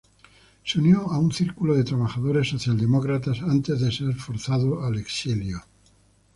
[0.65, 5.61] Se unió a un círculo de trabajadores socialdemócratas antes de ser forzado al exilio.